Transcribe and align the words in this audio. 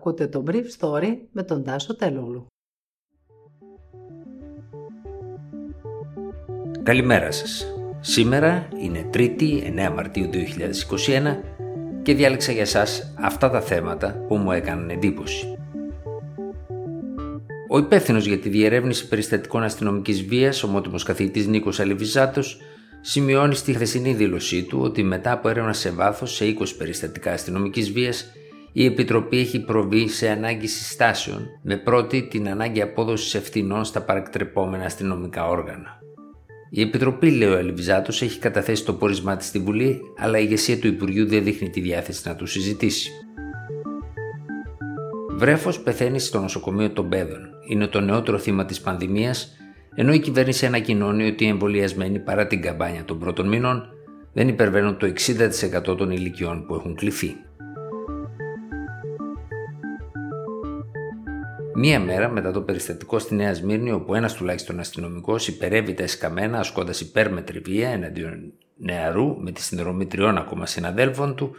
Ακούτε 0.00 0.26
το 0.26 0.44
Brief 0.46 0.64
Story 0.78 1.16
με 1.32 1.42
τον 1.42 1.64
Τάσο 1.64 1.96
Τελούλου. 1.96 2.46
Καλημέρα 6.82 7.30
σας. 7.30 7.66
Σήμερα 8.00 8.68
είναι 8.82 9.10
3η 9.14 9.62
9 9.88 9.92
Μαρτίου 9.94 10.30
2021 10.32 11.36
και 12.02 12.14
διάλεξα 12.14 12.52
για 12.52 12.66
σας 12.66 13.14
αυτά 13.18 13.50
τα 13.50 13.60
θέματα 13.60 14.24
που 14.28 14.36
μου 14.36 14.52
έκαναν 14.52 14.90
εντύπωση. 14.90 15.58
Ο 17.68 17.78
υπεύθυνος 17.78 18.26
για 18.26 18.38
τη 18.38 18.48
διερεύνηση 18.48 19.08
περιστατικών 19.08 19.62
αστυνομικής 19.62 20.24
βίας, 20.24 20.62
ομότιμος 20.62 21.02
καθηγητής 21.02 21.46
Νίκος 21.46 21.80
Αλιβιζάτο, 21.80 22.42
σημειώνει 23.00 23.54
στη 23.54 23.72
χθεσινή 23.72 24.14
δήλωσή 24.14 24.62
του 24.62 24.78
ότι 24.82 25.02
μετά 25.02 25.32
από 25.32 25.48
έρευνα 25.48 25.72
σε 25.72 25.90
βάθος 25.90 26.34
σε 26.34 26.44
20 26.44 26.76
περιστατικά 26.78 27.32
αστυνομικής 27.32 27.92
βίας, 27.92 28.32
η 28.72 28.84
Επιτροπή 28.84 29.38
έχει 29.38 29.64
προβεί 29.64 30.08
σε 30.08 30.28
ανάγκη 30.28 30.66
συστάσεων, 30.66 31.46
με 31.62 31.76
πρώτη 31.76 32.22
την 32.22 32.48
ανάγκη 32.48 32.82
απόδοσης 32.82 33.34
ευθυνών 33.34 33.84
στα 33.84 34.02
παρακτρεπόμενα 34.02 34.84
αστυνομικά 34.84 35.48
όργανα. 35.48 35.98
Η 36.70 36.80
Επιτροπή, 36.80 37.30
λέει 37.30 37.48
ο 37.48 37.56
Αλιβιζάτο, 37.56 38.12
έχει 38.12 38.38
καταθέσει 38.38 38.84
το 38.84 38.92
πόρισμά 38.92 39.36
της 39.36 39.46
στη 39.46 39.58
Βουλή, 39.58 40.00
αλλά 40.18 40.38
η 40.38 40.42
ηγεσία 40.44 40.78
του 40.78 40.86
Υπουργείου 40.86 41.26
δεν 41.26 41.44
δείχνει 41.44 41.70
τη 41.70 41.80
διάθεση 41.80 42.28
να 42.28 42.34
του 42.34 42.46
συζητήσει. 42.46 43.10
Βρέφος 45.30 45.80
πεθαίνει 45.80 46.18
στο 46.18 46.40
νοσοκομείο 46.40 46.90
των 46.90 47.08
Πέδων. 47.08 47.48
Είναι 47.68 47.86
το 47.86 48.00
νεότερο 48.00 48.38
θύμα 48.38 48.64
της 48.64 48.80
πανδημίας, 48.80 49.56
ενώ 49.94 50.12
η 50.12 50.18
κυβέρνηση 50.18 50.66
ανακοινώνει 50.66 51.26
ότι 51.26 51.44
οι 51.44 51.48
εμβολιασμένοι 51.48 52.18
παρά 52.18 52.46
την 52.46 52.62
καμπάνια 52.62 53.04
των 53.04 53.18
πρώτων 53.18 53.48
μήνων 53.48 53.88
δεν 54.32 54.48
υπερβαίνουν 54.48 54.96
το 54.96 55.06
60% 55.06 55.96
των 55.96 56.10
ηλικιών 56.10 56.66
που 56.66 56.74
έχουν 56.74 56.94
κληθεί. 56.94 57.36
Μία 61.82 62.00
μέρα 62.00 62.28
μετά 62.28 62.52
το 62.52 62.60
περιστατικό 62.60 63.18
στη 63.18 63.34
Νέα 63.34 63.54
Σμύρνη, 63.54 63.92
όπου 63.92 64.14
ένας 64.14 64.34
τουλάχιστον 64.34 64.78
αστυνομικός 64.78 65.48
υπερεύει 65.48 65.94
τα 65.94 66.02
εσκαμμένα 66.02 66.58
ασκώντας 66.58 67.00
υπέρμετρη 67.00 67.58
βία 67.58 67.88
εναντίον 67.88 68.52
νεαρού 68.76 69.36
με 69.40 69.52
τη 69.52 69.62
συνδρομή 69.62 70.06
τριών 70.06 70.36
ακόμα 70.36 70.66
συναδέλφων 70.66 71.34
του, 71.34 71.56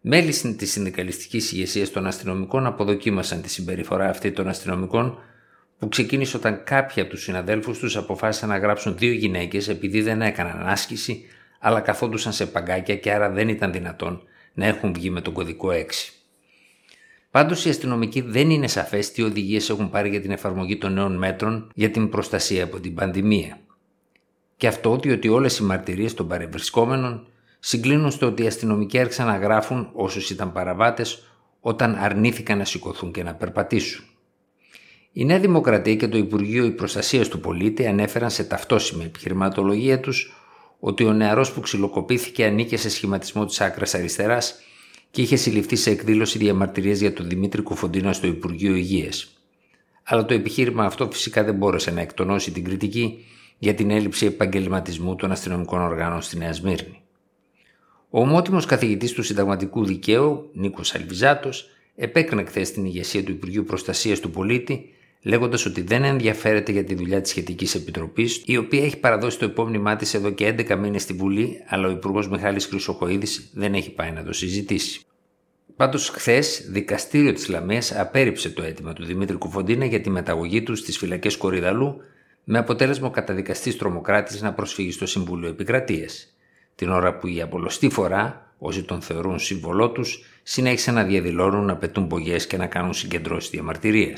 μέλη 0.00 0.32
της 0.32 0.70
συνδικαλιστικής 0.70 1.52
ηγεσίας 1.52 1.90
των 1.90 2.06
αστυνομικών 2.06 2.66
αποδοκίμασαν 2.66 3.42
τη 3.42 3.48
συμπεριφορά 3.48 4.08
αυτή 4.08 4.32
των 4.32 4.48
αστυνομικών 4.48 5.18
που 5.78 5.88
ξεκίνησε 5.88 6.36
όταν 6.36 6.64
κάποιοι 6.64 7.02
από 7.02 7.10
τους 7.10 7.22
συναδέλφους 7.22 7.78
τους 7.78 7.96
αποφάσισαν 7.96 8.48
να 8.48 8.58
γράψουν 8.58 8.96
δύο 8.98 9.12
γυναίκες 9.12 9.68
επειδή 9.68 10.02
δεν 10.02 10.22
έκαναν 10.22 10.66
άσκηση, 10.66 11.24
αλλά 11.58 11.80
καθόντουσαν 11.80 12.32
σε 12.32 12.46
παγκάκια 12.46 12.96
και 12.96 13.12
άρα 13.12 13.30
δεν 13.30 13.48
ήταν 13.48 13.72
δυνατόν 13.72 14.22
να 14.54 14.66
έχουν 14.66 14.92
βγει 14.92 15.10
με 15.10 15.20
τον 15.20 15.32
κωδικό 15.32 15.68
6. 15.68 15.84
Πάντως 17.34 17.64
οι 17.64 17.68
αστυνομικοί 17.68 18.20
δεν 18.20 18.50
είναι 18.50 18.66
σαφές 18.66 19.12
τι 19.12 19.22
οδηγίες 19.22 19.70
έχουν 19.70 19.90
πάρει 19.90 20.08
για 20.08 20.20
την 20.20 20.30
εφαρμογή 20.30 20.76
των 20.76 20.92
νέων 20.92 21.16
μέτρων 21.16 21.70
για 21.74 21.90
την 21.90 22.08
προστασία 22.08 22.64
από 22.64 22.80
την 22.80 22.94
πανδημία. 22.94 23.58
Και 24.56 24.66
αυτό 24.66 24.96
διότι 24.96 25.28
όλες 25.28 25.58
οι 25.58 25.62
μαρτυρίες 25.62 26.14
των 26.14 26.28
παρευρισκόμενων 26.28 27.26
συγκλίνουν 27.58 28.10
στο 28.10 28.26
ότι 28.26 28.42
οι 28.42 28.46
αστυνομικοί 28.46 28.98
άρχισαν 28.98 29.26
να 29.26 29.36
γράφουν 29.36 29.90
όσους 29.92 30.30
ήταν 30.30 30.52
παραβάτες 30.52 31.22
όταν 31.60 31.94
αρνήθηκαν 31.94 32.58
να 32.58 32.64
σηκωθούν 32.64 33.12
και 33.12 33.22
να 33.22 33.34
περπατήσουν. 33.34 34.04
Η 35.12 35.24
Νέα 35.24 35.38
Δημοκρατία 35.38 35.94
και 35.94 36.08
το 36.08 36.16
Υπουργείο 36.16 36.72
Προστασίας 36.72 37.28
του 37.28 37.40
Πολίτη 37.40 37.86
ανέφεραν 37.86 38.30
σε 38.30 38.44
ταυτόσιμη 38.44 39.04
επιχειρηματολογία 39.04 40.00
τους 40.00 40.32
ότι 40.80 41.04
ο 41.04 41.12
νεαρός 41.12 41.52
που 41.52 41.60
ξυλοκοπήθηκε 41.60 42.44
ανήκε 42.44 42.76
σε 42.76 42.90
σχηματισμό 42.90 43.44
της 43.44 43.60
άκρας 43.60 43.94
αριστεράς 43.94 44.58
και 45.14 45.22
είχε 45.22 45.36
συλληφθεί 45.36 45.76
σε 45.76 45.90
εκδήλωση 45.90 46.38
διαμαρτυρίας 46.38 46.98
για 46.98 47.12
τον 47.12 47.28
Δημήτρη 47.28 47.62
Κουφοντίνα 47.62 48.12
στο 48.12 48.26
Υπουργείο 48.26 48.74
Υγείας. 48.74 49.42
Αλλά 50.02 50.24
το 50.24 50.34
επιχείρημα 50.34 50.84
αυτό 50.84 51.10
φυσικά 51.10 51.44
δεν 51.44 51.54
μπόρεσε 51.54 51.90
να 51.90 52.00
εκτονώσει 52.00 52.50
την 52.50 52.64
κριτική 52.64 53.24
για 53.58 53.74
την 53.74 53.90
έλλειψη 53.90 54.26
επαγγελματισμού 54.26 55.16
των 55.16 55.30
αστυνομικών 55.30 55.80
οργάνων 55.80 56.22
στη 56.22 56.36
Νέα 56.36 56.52
Σμύρνη. 56.52 57.02
Ο 58.10 58.20
ομότιμος 58.20 58.66
καθηγητής 58.66 59.12
του 59.12 59.22
Συνταγματικού 59.22 59.84
Δικαίου, 59.84 60.50
Νίκος 60.52 60.94
Αλβιζάτος, 60.94 61.68
επέκρινε 61.96 62.44
χθες 62.44 62.72
την 62.72 62.84
ηγεσία 62.84 63.24
του 63.24 63.30
Υπουργείου 63.30 63.64
Προστασίας 63.64 64.20
του 64.20 64.30
Πολίτη, 64.30 64.94
λέγοντας 65.24 65.66
ότι 65.66 65.80
δεν 65.80 66.04
ενδιαφέρεται 66.04 66.72
για 66.72 66.84
τη 66.84 66.94
δουλειά 66.94 67.20
της 67.20 67.30
σχετικής 67.30 67.74
επιτροπής, 67.74 68.42
η 68.44 68.56
οποία 68.56 68.84
έχει 68.84 68.96
παραδώσει 68.96 69.38
το 69.38 69.44
επόμενημά 69.44 69.96
της 69.96 70.14
εδώ 70.14 70.30
και 70.30 70.54
11 70.58 70.76
μήνες 70.76 71.02
στη 71.02 71.12
Βουλή, 71.12 71.62
αλλά 71.66 71.88
ο 71.88 71.90
Υπουργός 71.90 72.28
Μιχάλης 72.28 72.66
Χρυσοχοίδης 72.66 73.50
δεν 73.54 73.74
έχει 73.74 73.90
πάει 73.90 74.10
να 74.10 74.24
το 74.24 74.32
συζητήσει. 74.32 75.00
Πάντως, 75.76 76.08
χθες, 76.08 76.66
δικαστήριο 76.70 77.32
της 77.32 77.48
Λαμίας 77.48 77.98
απέρριψε 77.98 78.50
το 78.50 78.62
αίτημα 78.62 78.92
του 78.92 79.04
Δημήτρη 79.04 79.36
Κουφοντίνα 79.36 79.84
για 79.84 80.00
τη 80.00 80.10
μεταγωγή 80.10 80.62
του 80.62 80.74
στις 80.74 80.98
φυλακές 80.98 81.36
Κορυδαλού, 81.36 81.96
με 82.44 82.58
αποτέλεσμα 82.58 83.06
ο 83.06 83.10
καταδικαστής 83.10 83.76
τρομοκράτης 83.76 84.42
να 84.42 84.52
προσφύγει 84.52 84.92
στο 84.92 85.06
Συμβούλιο 85.06 85.48
Επικρατείας. 85.48 86.36
Την 86.74 86.90
ώρα 86.90 87.18
που 87.18 87.26
η 87.26 87.40
απολωστή 87.42 87.88
φορά, 87.88 88.54
όσοι 88.58 88.82
τον 88.82 89.00
θεωρούν 89.00 89.38
σύμβολό 89.38 89.90
τους, 89.90 90.24
συνέχισαν 90.42 90.94
να 90.94 91.04
διαδηλώνουν, 91.04 91.64
να 91.64 91.76
πετούν 91.76 92.04
μπογιές 92.04 92.46
και 92.46 92.56
να 92.56 92.66
κάνουν 92.66 92.94
συγκεντρώσεις 92.94 93.50
διαμαρτυρίε. 93.50 94.14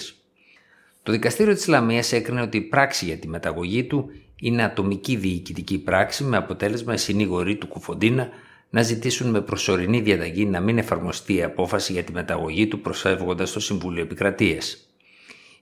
Το 1.07 1.13
δικαστήριο 1.13 1.55
της 1.55 1.67
Λαμίας 1.67 2.13
έκρινε 2.13 2.41
ότι 2.41 2.57
η 2.57 2.61
πράξη 2.61 3.05
για 3.05 3.17
τη 3.17 3.29
μεταγωγή 3.29 3.85
του 3.85 4.11
είναι 4.37 4.63
ατομική 4.63 5.17
διοικητική 5.17 5.79
πράξη 5.79 6.25
με 6.25 6.37
αποτέλεσμα 6.37 6.95
οι 6.95 6.97
συνήγοροι 6.97 7.57
του 7.57 7.67
Κουφοντίνα 7.67 8.29
να 8.71 8.83
ζητήσουν 8.83 9.31
με 9.31 9.41
προσωρινή 9.41 10.01
διαταγή 10.01 10.45
να 10.45 10.61
μην 10.61 10.79
εφαρμοστεί 10.79 11.35
η 11.35 11.43
απόφαση 11.43 11.93
για 11.93 12.03
τη 12.03 12.13
μεταγωγή 12.13 12.67
του 12.67 12.81
προσφεύγοντας 12.81 13.49
στο 13.49 13.61
Συμβούλιο 13.61 14.03
Επικρατείας. 14.03 14.91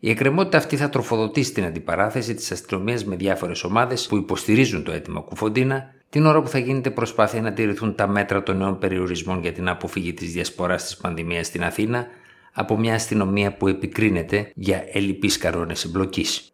Η 0.00 0.10
εκκρεμότητα 0.10 0.58
αυτή 0.58 0.76
θα 0.76 0.88
τροφοδοτήσει 0.88 1.52
την 1.52 1.64
αντιπαράθεση 1.64 2.34
της 2.34 2.50
αστυνομίας 2.50 3.04
με 3.04 3.16
διάφορες 3.16 3.64
ομάδες 3.64 4.06
που 4.06 4.16
υποστηρίζουν 4.16 4.84
το 4.84 4.92
αίτημα 4.92 5.20
Κουφοντίνα, 5.20 5.94
την 6.08 6.26
ώρα 6.26 6.42
που 6.42 6.48
θα 6.48 6.58
γίνεται 6.58 6.90
προσπάθεια 6.90 7.40
να 7.40 7.52
τηρηθούν 7.52 7.94
τα 7.94 8.06
μέτρα 8.06 8.42
των 8.42 8.56
νέων 8.56 8.78
περιορισμών 8.78 9.40
για 9.40 9.52
την 9.52 9.68
αποφύγη 9.68 10.14
της 10.14 10.32
διασποράς 10.32 10.84
της 10.84 10.96
πανδημίας 10.96 11.46
στην 11.46 11.64
Αθήνα 11.64 12.06
από 12.54 12.78
μια 12.78 12.94
αστυνομία 12.94 13.56
που 13.56 13.68
επικρίνεται 13.68 14.50
για 14.54 14.84
ελλειπείς 14.92 15.38
καρόνες 15.38 15.84
εμπλοκής. 15.84 16.48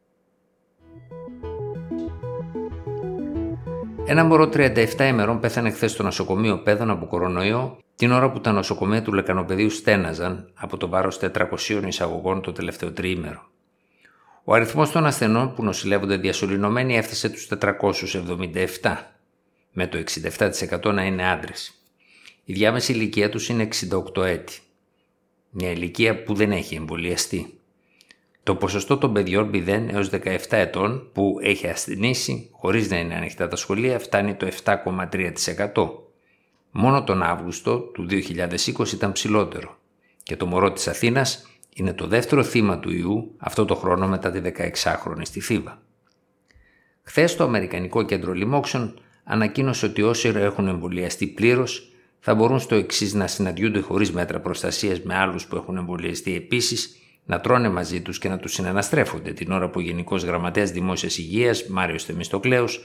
Ένα 4.04 4.24
μωρό 4.24 4.48
37 4.52 4.86
ημερών 4.98 5.40
πέθανε 5.40 5.70
χθες 5.70 5.90
στο 5.90 6.02
νοσοκομείο 6.02 6.58
Πέδων 6.62 6.90
από 6.90 7.06
κορονοϊό 7.06 7.78
την 7.96 8.12
ώρα 8.12 8.30
που 8.30 8.40
τα 8.40 8.52
νοσοκομεία 8.52 9.02
του 9.02 9.12
Λεκανοπεδίου 9.12 9.70
στέναζαν 9.70 10.52
από 10.54 10.76
το 10.76 10.88
βάρος 10.88 11.18
400 11.20 11.82
εισαγωγών 11.86 12.42
το 12.42 12.52
τελευταίο 12.52 12.92
τριήμερο. 12.92 13.48
Ο 14.44 14.54
αριθμός 14.54 14.90
των 14.90 15.06
ασθενών 15.06 15.54
που 15.54 15.64
νοσηλεύονται 15.64 16.16
διασωληνωμένοι 16.16 16.96
έφτασε 16.96 17.28
τους 17.28 17.48
477, 17.48 18.96
με 19.72 19.86
το 19.86 19.98
67% 19.98 20.92
να 20.92 21.04
είναι 21.04 21.30
άντρες. 21.30 21.74
Η 22.44 22.52
διάμεση 22.52 22.92
ηλικία 22.92 23.28
τους 23.28 23.48
είναι 23.48 23.68
68 24.16 24.24
έτη 24.24 24.58
μια 25.50 25.70
ηλικία 25.70 26.22
που 26.22 26.34
δεν 26.34 26.52
έχει 26.52 26.74
εμβολιαστεί. 26.74 27.54
Το 28.42 28.54
ποσοστό 28.54 28.98
των 28.98 29.12
παιδιών 29.12 29.50
0 29.54 29.66
έως 29.66 30.10
17 30.12 30.38
ετών 30.48 31.10
που 31.12 31.38
έχει 31.42 31.68
ασθενήσει 31.68 32.48
χωρίς 32.52 32.90
να 32.90 32.96
είναι 32.98 33.14
ανοιχτά 33.14 33.48
τα 33.48 33.56
σχολεία 33.56 33.98
φτάνει 33.98 34.34
το 34.34 34.48
7,3%. 34.64 35.90
Μόνο 36.70 37.04
τον 37.04 37.22
Αύγουστο 37.22 37.78
του 37.78 38.06
2020 38.10 38.92
ήταν 38.92 39.12
ψηλότερο 39.12 39.78
και 40.22 40.36
το 40.36 40.46
μωρό 40.46 40.72
της 40.72 40.88
Αθήνας 40.88 41.46
είναι 41.74 41.92
το 41.92 42.06
δεύτερο 42.06 42.42
θύμα 42.42 42.78
του 42.78 42.92
ιού 42.92 43.34
αυτό 43.38 43.64
το 43.64 43.74
χρόνο 43.74 44.08
μετά 44.08 44.30
τη 44.30 44.40
16χρονη 44.44 45.22
στη 45.22 45.40
Θήβα. 45.40 45.82
Χθες 47.02 47.36
το 47.36 47.44
Αμερικανικό 47.44 48.02
Κέντρο 48.02 48.32
Λοιμόξεων 48.32 49.00
ανακοίνωσε 49.24 49.86
ότι 49.86 50.02
όσοι 50.02 50.28
έχουν 50.28 50.68
εμβολιαστεί 50.68 51.26
πλήρως 51.26 51.89
θα 52.20 52.34
μπορούν 52.34 52.60
στο 52.60 52.74
εξής 52.74 53.14
να 53.14 53.26
συναντιούνται 53.26 53.80
χωρίς 53.80 54.12
μέτρα 54.12 54.40
προστασίας 54.40 55.00
με 55.02 55.14
άλλους 55.14 55.46
που 55.46 55.56
έχουν 55.56 55.76
εμβολιαστεί 55.76 56.34
επίσης, 56.34 56.96
να 57.24 57.40
τρώνε 57.40 57.68
μαζί 57.68 58.00
τους 58.00 58.18
και 58.18 58.28
να 58.28 58.38
τους 58.38 58.52
συναναστρέφονται 58.52 59.32
την 59.32 59.52
ώρα 59.52 59.70
που 59.70 59.80
ο 59.80 59.82
Γενικός 59.82 60.22
Γραμματέας 60.22 60.70
Δημόσιας 60.70 61.18
Υγείας, 61.18 61.66
Μάριος 61.66 62.04
Θεμιστοκλέος, 62.04 62.84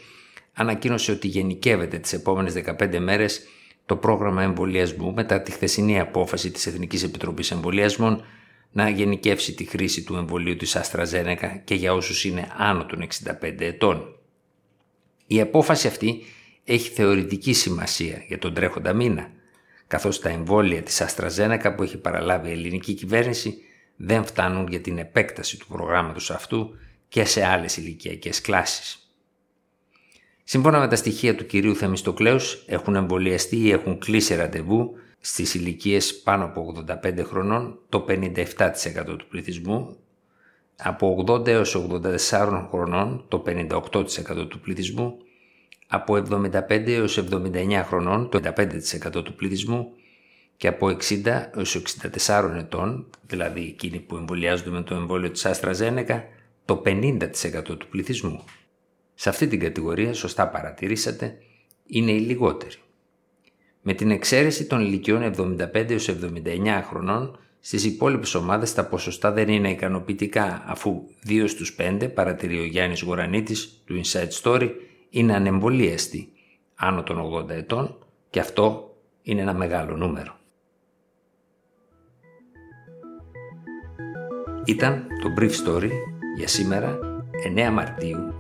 ανακοίνωσε 0.54 1.12
ότι 1.12 1.28
γενικεύεται 1.28 1.98
τις 1.98 2.14
επόμενες 2.14 2.54
15 2.54 3.00
μέρες 3.00 3.42
το 3.86 3.96
πρόγραμμα 3.96 4.44
εμβολιασμού 4.44 5.14
μετά 5.14 5.42
τη 5.42 5.52
χθεσινή 5.52 6.00
απόφαση 6.00 6.52
της 6.52 6.68
Εθνικής 6.68 7.04
Επιτροπής 7.04 7.52
Εμβολιασμών 7.52 8.24
να 8.72 8.90
γενικεύσει 8.90 9.54
τη 9.54 9.64
χρήση 9.64 10.04
του 10.04 10.16
εμβολίου 10.16 10.56
της 10.56 10.76
Αστραζένεκα 10.76 11.48
και 11.48 11.76
για 11.76 11.94
όσους 11.94 12.26
είναι 12.26 12.48
άνω 12.58 12.86
των 12.86 13.02
65 13.02 13.62
ετών. 13.62 14.20
Η 15.28 15.42
απόφαση 15.42 15.88
αυτή 15.88 16.22
έχει 16.66 16.90
θεωρητική 16.90 17.54
σημασία 17.54 18.24
για 18.28 18.40
τον 18.40 18.54
τρέχοντα 18.54 18.94
μήνα, 18.94 19.32
καθώς 19.88 20.20
τα 20.20 20.30
εμβόλια 20.30 20.82
της 20.82 21.02
Αστραζένακα 21.02 21.76
που 21.76 21.84
έχει 21.84 21.98
παραλάβει 21.98 22.50
η 22.50 22.52
ελληνική 22.52 22.94
κυβέρνηση 22.94 23.58
δεν 23.96 24.26
φτάνουν 24.26 24.68
για 24.68 24.82
την 24.82 24.98
επέκταση 24.98 25.60
του 25.60 25.68
προγράμματος 25.68 26.32
αυτού 26.32 26.76
και 27.08 27.26
σε 27.26 27.46
άλλες 27.46 27.78
ηλικιακές 27.78 28.42
κλάσεις. 28.42 29.10
Σύμφωνα 30.44 30.80
με 30.80 30.88
τα 30.88 30.96
στοιχεία 30.96 31.36
του 31.36 31.46
κυρίου 31.46 31.76
Θεμιστοκλέους, 31.76 32.64
έχουν 32.68 32.96
εμβολιαστεί 32.96 33.58
ή 33.58 33.72
έχουν 33.72 34.00
κλείσει 34.00 34.36
ραντεβού 34.36 34.96
στις 35.20 35.54
ηλικίες 35.54 36.22
πάνω 36.22 36.46
από 36.46 36.74
85 37.04 37.24
χρονών 37.24 37.80
το 37.90 38.06
57% 38.08 39.18
του 39.18 39.28
πληθυσμού, 39.30 39.98
από 40.76 41.26
80 41.28 41.48
έως 41.48 41.76
84 42.30 42.68
χρονών 42.70 43.26
το 43.28 43.44
58% 43.48 44.50
του 44.50 44.60
πληθυσμού, 44.60 45.18
από 45.88 46.24
75 46.30 46.88
έως 46.88 47.24
79 47.32 47.84
χρονών 47.86 48.30
το 48.30 48.42
55% 48.58 49.24
του 49.24 49.34
πληθυσμού 49.36 49.92
και 50.58 50.68
από 50.68 50.88
60 50.88 51.26
έως 51.56 51.82
64 52.26 52.56
ετών, 52.58 53.10
δηλαδή 53.28 53.62
εκείνοι 53.62 54.00
που 54.00 54.16
εμβολιάζονται 54.16 54.70
με 54.70 54.82
το 54.82 54.96
εμβόλιο 54.96 55.32
της 55.32 55.46
Άστρα 55.46 55.74
το 56.66 56.82
50% 56.86 57.20
του 57.64 57.88
πληθυσμού. 57.90 58.44
Σε 59.14 59.30
αυτή 59.30 59.48
την 59.48 59.60
κατηγορία, 59.60 60.14
σωστά 60.14 60.48
παρατηρήσατε, 60.48 61.38
είναι 61.86 62.12
οι 62.12 62.20
λιγότεροι. 62.20 62.76
Με 63.82 63.94
την 63.94 64.12
εξαίρεση 64.12 64.66
των 64.66 64.82
ηλικιών 64.82 65.34
75 65.38 65.90
έως 65.90 66.10
79 66.10 66.82
χρονών, 66.90 67.40
στις 67.60 67.86
υπόλοιπες 67.86 68.36
ομάδες 68.36 68.74
τα 68.74 68.86
ποσοστά 68.86 69.32
δεν 69.32 69.48
είναι 69.48 69.70
ικανοποιητικά 69.70 70.64
αφού 70.66 71.04
2 71.28 71.48
στους 71.48 71.76
5, 71.80 72.10
παρατηρεί 72.14 72.60
ο 72.60 72.66
Γιάννης 72.66 73.02
Γορανίτης 73.02 73.82
του 73.86 74.02
Inside 74.04 74.42
Story, 74.42 74.70
είναι 75.16 75.36
ανεμβολίαστοι 75.36 76.32
άνω 76.76 77.04
των 77.04 77.34
80 77.34 77.50
ετών 77.50 77.98
και 78.30 78.40
αυτό 78.40 78.96
είναι 79.22 79.42
ένα 79.42 79.54
μεγάλο 79.54 79.96
νούμερο. 79.96 80.36
Ήταν 84.66 85.08
το 85.22 85.34
Brief 85.40 85.52
Story 85.52 85.90
για 86.38 86.48
σήμερα 86.48 87.00
9 87.56 87.70
Μαρτίου 87.72 88.34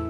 2021. 0.00 0.05